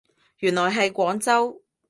[0.39, 1.61] 原來係廣州